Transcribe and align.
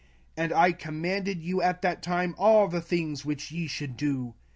05:001:018 0.35 0.43
And 0.45 0.53
I 0.53 0.71
commanded 0.71 1.43
you 1.43 1.61
at 1.61 1.83
that 1.83 2.01
time 2.01 2.33
all 2.39 2.67
the 2.67 2.81
things 2.81 3.23
which 3.23 3.51
ye 3.51 3.67
should 3.67 3.95
do. 3.97 4.33